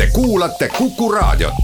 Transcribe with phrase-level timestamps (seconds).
[0.00, 1.54] Te kuulate Kuku Raadiot.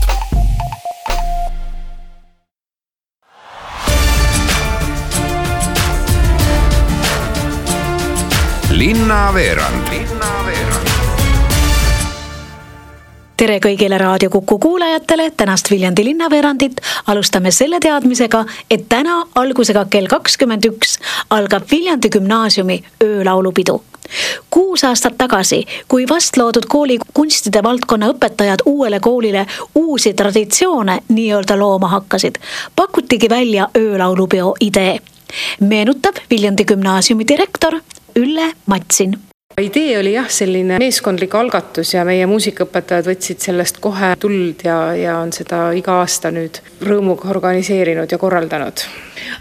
[8.71, 9.89] linnaveerand
[13.37, 20.13] tere kõigile Raadio Kuku kuulajatele, tänast Viljandi linnaveerandit alustame selle teadmisega, et täna algusega kell
[20.13, 20.99] kakskümmend üks
[21.31, 23.83] algab Viljandi gümnaasiumi öölaulupidu.
[24.51, 31.59] Kuus aastat tagasi, kui vast loodud kooli kunstide valdkonna õpetajad uuele koolile uusi traditsioone nii-öelda
[31.59, 32.39] looma hakkasid,
[32.77, 34.99] pakutigi välja öölaulupeo idee.
[35.61, 37.81] Meenutab Viljandi gümnaasiumi direktor
[38.17, 39.19] Ülle Matsin
[39.63, 45.15] idee oli jah, selline meeskondlik algatus ja meie muusikaõpetajad võtsid sellest kohe tuld ja, ja
[45.23, 48.85] on seda iga aasta nüüd rõõmuga organiseerinud ja korraldanud.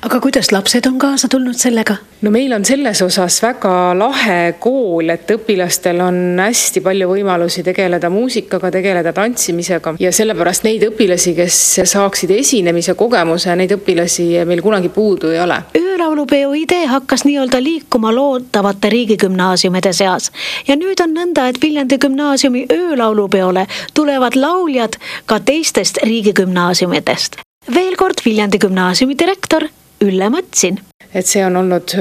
[0.08, 1.98] aga kuidas lapsed on kaasa tulnud sellega?
[2.22, 8.10] no meil on selles osas väga lahe kool, et õpilastel on hästi palju võimalusi tegeleda
[8.10, 11.60] muusikaga, tegeleda tantsimisega ja sellepärast neid õpilasi, kes
[11.92, 15.60] saaksid esinemise kogemuse, neid õpilasi meil kunagi puudu ei ole.
[16.06, 20.30] Öölaulupeo idee hakkas nii-öelda liikuma loodavate riigigümnaasiumide seas
[20.68, 23.66] ja nüüd on nõnda, et Viljandi gümnaasiumi öölaulupeole
[23.98, 27.42] tulevad lauljad ka teistest riigigümnaasiumidest.
[27.76, 29.66] veel kord Viljandi gümnaasiumi direktor
[30.02, 30.80] Ülle Matsin
[31.16, 31.94] et see on olnud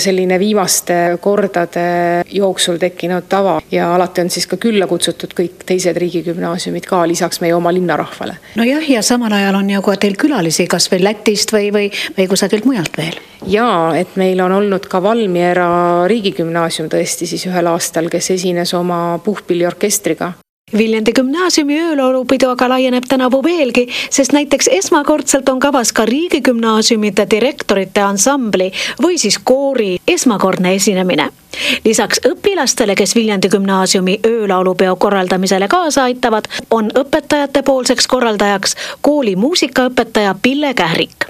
[0.00, 1.84] selline viimaste kordade
[2.32, 7.42] jooksul tekkinud tava ja alati on siis ka külla kutsutud kõik teised riigigümnaasiumid ka lisaks
[7.44, 8.38] meie oma linnarahvale.
[8.56, 12.64] nojah, ja samal ajal on ju ka teil külalisi kasvõi Lätist või, või, või kusagilt
[12.68, 13.18] mujalt veel.
[13.46, 13.66] ja
[13.98, 20.32] et meil on olnud ka Valmiera riigigümnaasium tõesti siis ühel aastal, kes esines oma puhkpilliorkestriga
[20.78, 28.00] Viljandi gümnaasiumi öölaulupidu aga laieneb tänavu veelgi, sest näiteks esmakordselt on kavas ka riigigümnaasiumide direktorite
[28.00, 28.70] ansambli
[29.02, 31.28] või siis koori esmakordne esinemine.
[31.84, 40.34] lisaks õpilastele, kes Viljandi gümnaasiumi öölaulupeo korraldamisele kaasa aitavad, on õpetajate poolseks korraldajaks kooli muusikaõpetaja
[40.42, 41.28] Pille Kährik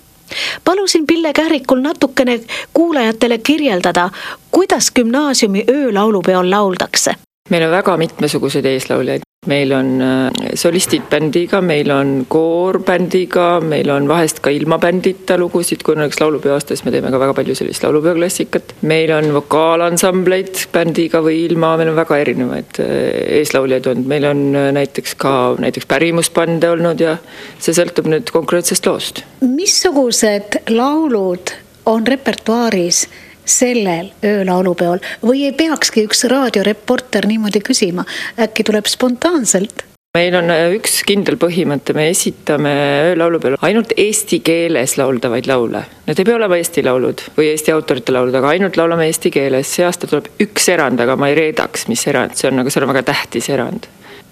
[0.65, 2.41] palusin Pille Kährikul natukene
[2.75, 4.11] kuulajatele kirjeldada,
[4.51, 7.15] kuidas gümnaasiumi öölaulupeol lauldakse
[7.51, 13.91] meil on väga mitmesuguseid eeslauljaid, meil on äh, solistid bändiga, meil on koor bändiga, meil
[13.91, 17.57] on vahest ka ilma bändita lugusid, kui näiteks laulupeo aastas me teeme ka väga palju
[17.59, 18.77] sellist laulupeoklassikat.
[18.87, 22.95] meil on vokaalansambleid bändiga või ilma, meil on väga erinevaid äh,
[23.41, 27.17] eeslauljaid olnud, meil on äh, näiteks ka näiteks pärimusbände olnud ja
[27.59, 29.25] see sõltub nüüd konkreetsest loost.
[29.43, 31.57] missugused laulud
[31.91, 33.09] on repertuaaris
[33.45, 38.07] sellel öölaulupeol või ei peakski üks raadioreporter niimoodi küsima,
[38.41, 39.87] äkki tuleb spontaanselt?
[40.13, 42.73] meil on äh, üks kindel põhimõte, me esitame
[43.13, 45.81] öölaulupeol ainult eesti keeles lauldavaid laule.
[46.05, 49.73] Need ei pea olema eesti laulud või Eesti autorite laulud, aga ainult laulame eesti keeles.
[49.73, 52.83] see aasta tuleb üks erand, aga ma ei reedaks, mis erand see on, aga see
[52.83, 53.89] on väga tähtis erand.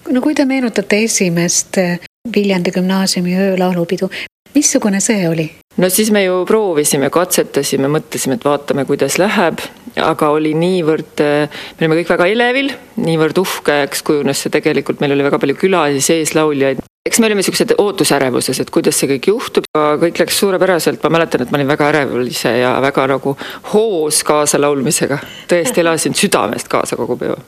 [0.09, 1.97] no kui te meenutate esimest äh,
[2.35, 4.11] Viljandi gümnaasiumi öölaulupidu,
[4.55, 5.47] missugune see oli?
[5.77, 9.61] no siis me ju proovisime, katsetasime, mõtlesime, et vaatame, kuidas läheb,
[10.01, 15.27] aga oli niivõrd, me olime kõik väga elevil, niivõrd uhkeks kujunes see tegelikult, meil oli
[15.27, 16.83] väga palju külalisi sees, lauljaid.
[17.07, 21.15] eks me olime siuksed ootusärevuses, et kuidas see kõik juhtub, aga kõik läks suurepäraselt, ma
[21.17, 23.37] mäletan, et ma olin väga ärevil ise ja väga nagu
[23.73, 25.23] hoos kaasa laulmisega.
[25.47, 27.39] tõesti elasin südamest kaasa kogu peo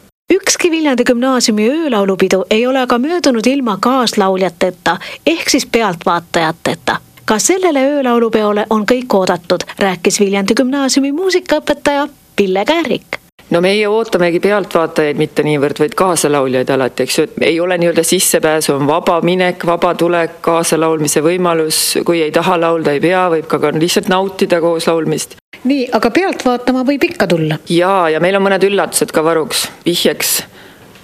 [0.64, 4.98] ükski Viljandi gümnaasiumi öölaulupidu ei ole aga möödunud ilma kaaslauljateta
[5.28, 6.98] ehk siis pealtvaatajateta.
[7.26, 13.23] Ka sellele öölaulupeole on kõik oodatud, rääkis Viljandi gümnaasiumi muusikaõpetaja Pille Käärik
[13.54, 18.04] no meie ootamegi pealtvaatajaid, mitte niivõrd, vaid kaasalauljaid alati, eks ju, et ei ole nii-öelda
[18.08, 23.50] sissepääsu, on vaba minek, vaba tulek, kaasalaulmise võimalus, kui ei taha laulda, ei pea, võib
[23.52, 25.38] ka lihtsalt nautida koos laulmist.
[25.64, 27.60] nii, aga pealt vaatama võib ikka tulla?
[27.70, 30.40] ja, ja meil on mõned üllatused ka varuks, vihjeks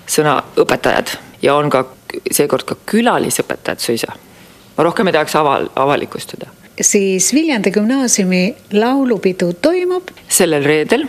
[0.09, 1.85] sõna õpetajad ja on ka
[2.33, 4.17] seekord ka külalisõpetajad suisa
[4.79, 6.47] ma rohkem ei tahaks aval, avalikustada.
[6.81, 10.13] siis Viljandi gümnaasiumi laulupidu toimub?
[10.27, 11.03] sellel reedel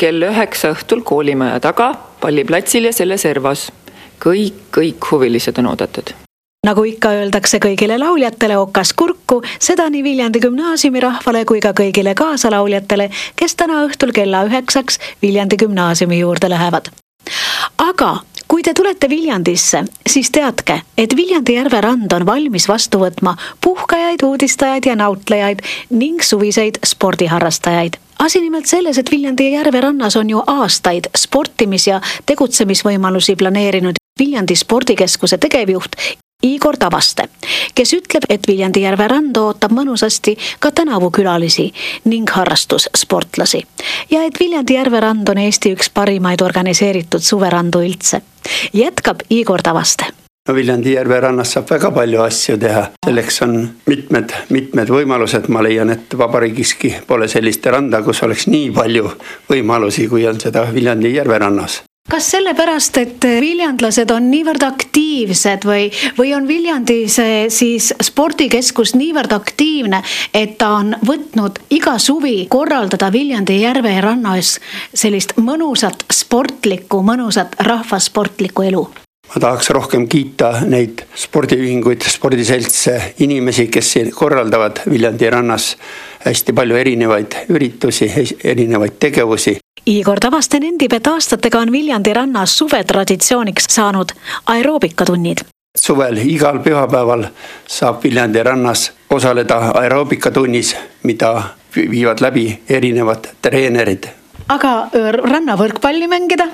[0.00, 3.68] kell üheksa õhtul koolimaja taga, palliplatsil ja selle servas.
[4.20, 6.12] kõik, kõik huvilised on oodatud
[6.66, 12.12] nagu ikka öeldakse kõigile lauljatele okas kurku, seda nii Viljandi gümnaasiumi rahvale kui ka kõigile
[12.14, 16.90] kaasalauljatele, kes täna õhtul kella üheksaks Viljandi gümnaasiumi juurde lähevad.
[17.78, 18.10] aga
[18.50, 24.24] kui te tulete Viljandisse, siis teadke, et Viljandi järve rand on valmis vastu võtma puhkajaid,
[24.26, 25.62] uudistajaid ja nautlejaid
[25.94, 28.00] ning suviseid spordiharrastajaid.
[28.18, 34.56] Asi nimelt selles, et Viljandi järve rannas on ju aastaid sportimis- ja tegutsemisvõimalusi planeerinud Viljandi
[34.56, 35.96] spordikeskuse tegevjuht
[36.42, 37.28] Igor Tavaste,
[37.74, 41.66] kes ütleb, et Viljandi järve rand ootab mõnusasti ka tänavukülalisi
[42.08, 43.60] ning harrastussportlasi
[44.10, 48.22] ja et Viljandi järve rand on Eesti üks parimaid organiseeritud suverandu üldse.
[48.72, 50.04] jätkab Igor Tavaste.
[50.48, 55.60] No Viljandi järve rannas saab väga palju asju teha, selleks on mitmed, mitmed võimalused, ma
[55.62, 59.12] leian, et vabariigiski pole sellist randa, kus oleks nii palju
[59.50, 65.88] võimalusi, kui on seda Viljandi järve rannas kas sellepärast, et viljandlased on niivõrd aktiivsed või,
[66.18, 70.02] või on Viljandi see siis spordikeskus niivõrd aktiivne,
[70.34, 74.56] et ta on võtnud iga suvi korraldada Viljandi järve rannas
[74.94, 78.88] sellist mõnusat sportlikku, mõnusat rahvasportlikku elu?
[79.30, 85.76] Ma tahaks rohkem kiita neid spordiühinguid, spordiseltse, inimesi, kes korraldavad Viljandi rannas
[86.24, 88.10] hästi palju erinevaid üritusi,
[88.44, 94.12] erinevaid tegevusi Igor Tavaste nendib, et aastatega on Viljandi rannas suvetraditsiooniks saanud
[94.46, 95.44] aeroobikatunnid.
[95.76, 97.24] suvel igal pühapäeval
[97.66, 101.42] saab Viljandi rannas osaleda aeroobikatunnis, mida
[101.76, 104.06] viivad läbi erinevad treenerid.
[104.48, 104.90] aga
[105.22, 106.48] rannavõrkpalli mängida?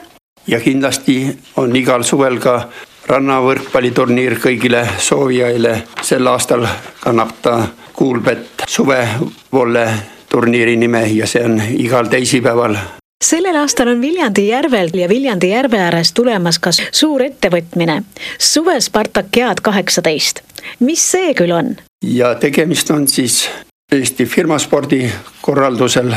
[0.47, 2.69] Ja kindlasti on igal suvel ka
[3.07, 5.83] rannavõrkpalliturniir kõigile soovijaile.
[6.03, 6.67] sel aastal
[7.01, 7.67] kannab ta
[7.97, 9.89] Kuulbett suvevolle
[10.29, 12.77] turniiri nime ja see on igal teisipäeval
[13.25, 18.03] sellel aastal on Viljandi järvel ja Viljandi järve ääres tulemas ka suur ettevõtmine,
[18.39, 20.43] suve Spartakiaad kaheksateist.
[20.81, 21.77] mis see küll on?
[22.03, 23.49] ja tegemist on siis
[23.93, 25.07] Eesti firmaspordi
[25.41, 26.11] korraldusel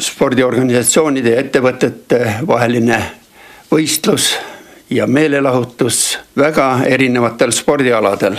[0.00, 3.19] spordiorganisatsioonide ja ettevõtete vaheline
[3.70, 4.34] võistlus
[4.90, 8.38] ja meelelahutus väga erinevatel spordialadel.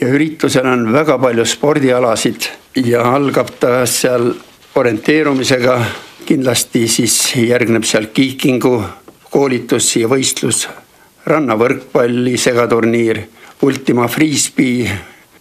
[0.00, 4.32] ja üritusel on väga palju spordialasid ja algab ta seal
[4.74, 5.76] orienteerumisega
[6.26, 8.82] kindlasti siis järgneb seal kiikingu
[9.30, 10.68] koolitus ja võistlus,
[11.26, 13.20] rannavõrkpalli segaturniir,
[13.62, 14.88] Ultima Frisbee,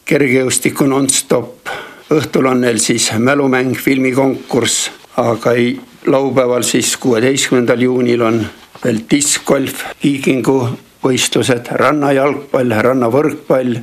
[0.06, 1.70] kergejõustiku nonstop,
[2.12, 8.42] õhtul on neil siis mälumäng, filmikonkurss, aga ei, laupäeval siis kuueteistkümnendal juunil on
[8.84, 10.60] veel diskgolf, kiikingu
[11.04, 13.80] võistlused, rannajalgpall, rannavõrkpall,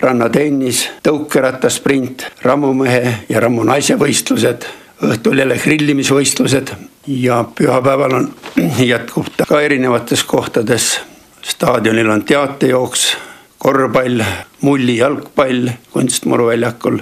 [0.00, 4.66] rannatennis, tõukeratasprint, rammumehe ja rammunaise võistlused
[5.04, 6.72] õhtul jälle grillimisvõistlused
[7.06, 8.28] ja pühapäeval on,
[8.92, 11.00] jätkub ta ka erinevates kohtades.
[11.46, 13.16] staadionil on teatejooks,
[13.58, 14.22] korvpall,
[14.60, 16.98] mullijalgpall kunstmuru väljakul,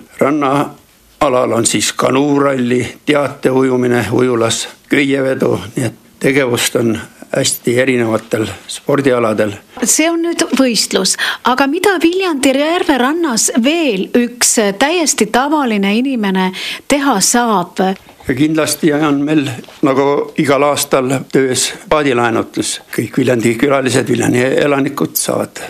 [1.25, 6.99] rannaalal on siis kanuuralli, teateujumine ujulas, köievedu, nii et tegevust on
[7.37, 9.53] hästi erinevatel spordialadel.
[9.85, 16.53] see on nüüd võistlus, aga mida Viljandi järve rannas veel üks täiesti tavaline inimene
[16.89, 17.81] teha saab?
[18.29, 19.49] ja kindlasti on meil
[19.83, 25.65] nagu igal aastal töös paadilaenutus, kõik Viljandi külalised, Viljandi elanikud saavad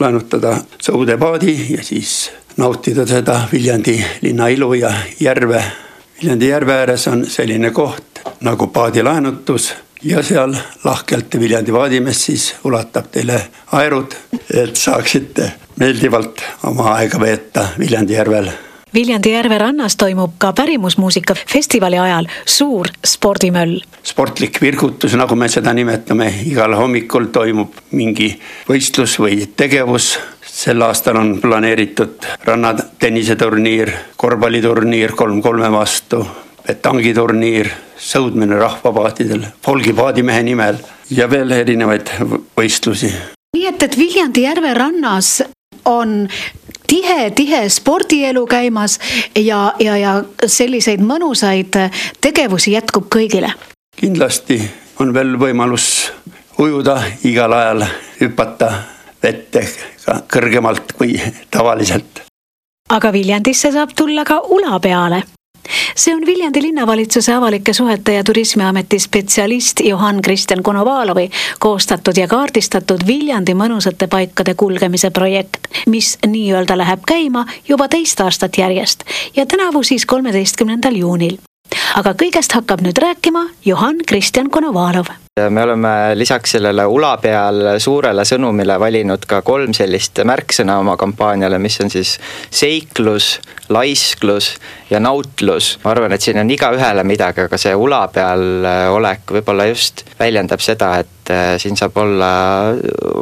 [0.00, 5.62] laenutada sõudepaadi ja siis nautida seda Viljandi linna ilu ja järve.
[6.20, 10.54] Viljandi järve ääres on selline koht nagu paadilaenutus ja seal
[10.84, 13.40] lahkelt Viljandi Vaadimees siis ulatab teile
[13.72, 14.14] aerud,
[14.54, 18.50] et saaksite meeldivalt oma aega veeta Viljandi järvel.
[18.94, 23.80] Viljandi järve rannas toimub ka pärimusmuusika festivali ajal suur spordimöll.
[24.02, 28.30] sportlik virgutus, nagu me seda nimetame, igal hommikul toimub mingi
[28.68, 30.18] võistlus või tegevus.
[30.56, 36.22] Sel aastal on planeeritud rannatenniseturniir, korvpalliturniir kolm kolme vastu
[36.66, 37.68] petangiturniir,
[38.00, 40.80] sõudmine rahvapaatidel, folgipaadimehe nimel
[41.12, 42.10] ja veel erinevaid
[42.56, 43.12] võistlusi.
[43.56, 45.42] nii et, et Viljandi järve rannas
[45.84, 46.24] on
[46.88, 48.98] tihe-tihe spordielu käimas
[49.36, 51.76] ja, ja, ja selliseid mõnusaid
[52.20, 53.52] tegevusi jätkub kõigile.
[53.96, 54.62] kindlasti
[55.00, 56.10] on veel võimalus
[56.58, 57.88] ujuda igal ajal,
[58.20, 58.95] hüpata
[59.26, 59.66] vette
[60.04, 61.18] ka kõrgemalt kui
[61.50, 62.22] tavaliselt.
[62.88, 65.24] aga Viljandisse saab tulla ka ula peale
[65.96, 73.06] see on Viljandi linnavalitsuse avalike suhete ja turismiameti spetsialist Johan Kristjan Konovalovi koostatud ja kaardistatud
[73.06, 79.04] Viljandi mõnusate paikade kulgemise projekt, mis nii-öelda läheb käima juba teist aastat järjest
[79.36, 81.38] ja tänavu siis kolmeteistkümnendal juunil.
[81.94, 88.24] aga kõigest hakkab nüüd rääkima Johan Kristjan Konovalov me oleme lisaks sellele ula peal suurele
[88.24, 92.14] sõnumile valinud ka kolm sellist märksõna oma kampaaniale, mis on siis
[92.48, 93.34] seiklus,
[93.68, 94.54] laisklus
[94.88, 95.74] ja nautlus.
[95.84, 98.64] ma arvan, et siin on igaühele midagi, aga see ula peal
[98.96, 102.32] olek võib-olla just väljendab seda, et äh, siin saab olla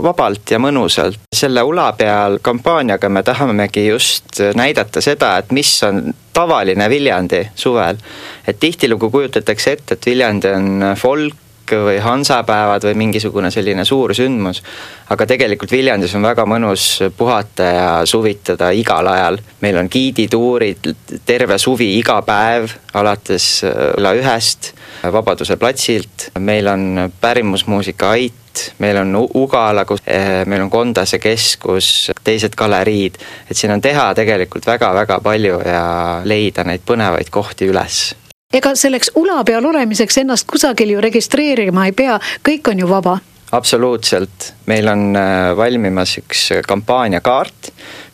[0.07, 1.19] vabalt ja mõnusalt.
[1.35, 7.99] selle ula peal kampaaniaga me tahamegi just näidata seda, et mis on tavaline Viljandi suvel.
[8.47, 11.41] et tihtilugu kujutatakse ette, et Viljandi on folk,
[11.73, 14.63] või hansapäevad või mingisugune selline suur sündmus.
[15.11, 19.39] aga tegelikult Viljandis on väga mõnus puhata ja suvitada igal ajal.
[19.61, 20.95] meil on giidituurid
[21.27, 24.73] terve suvi iga päev, alates kella äh, ühest
[25.13, 32.11] Vabaduse platsilt, meil on pärimusmuusika ait, meil on Ugala, kus äh, meil on Kondase keskus,
[32.25, 33.19] teised galeriid,
[33.51, 35.87] et siin on teha tegelikult väga-väga palju ja
[36.25, 38.15] leida neid põnevaid kohti üles
[38.55, 43.19] ega selleks ula peal olemiseks ennast kusagil ju registreerima ei pea, kõik on ju vaba.
[43.55, 47.71] Absoluutselt, meil on äh, valmimas üks kampaaniakaart,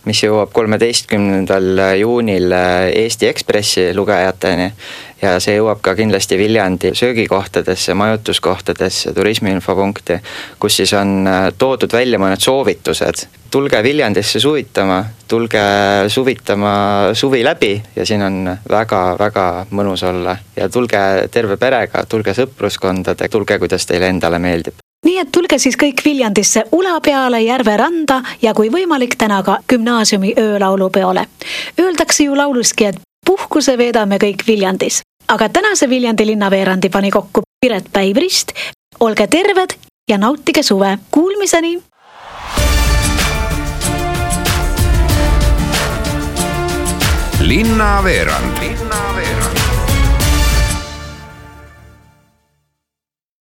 [0.08, 4.68] mis jõuab kolmeteistkümnendal juunil äh, Eesti Ekspressi lugejateni
[5.22, 10.20] ja see jõuab ka kindlasti Viljandi söögikohtadesse, majutuskohtadesse, turismiinfopunkti,
[10.58, 13.26] kus siis on äh, toodud välja mõned soovitused.
[13.50, 15.62] tulge Viljandisse suvitama, tulge
[16.08, 16.74] suvitama
[17.14, 23.58] suvi läbi ja siin on väga-väga mõnus olla ja tulge terve perega, tulge sõpruskondade, tulge,
[23.58, 24.74] kuidas teile endale meeldib
[25.04, 29.58] nii et tulge siis kõik Viljandisse ula peale Järve randa ja kui võimalik, täna ka
[29.68, 31.26] gümnaasiumi öölaulupeole.
[31.80, 37.84] Öeldakse ju lauluski, et puhkuse veedame kõik Viljandis aga tänase Viljandi linnaveerandi pani kokku Piret
[37.92, 38.52] Päiv-Rist.
[39.00, 39.70] olge terved
[40.08, 41.82] ja nautige suve, kuulmiseni.
[47.40, 48.58] linnaveerand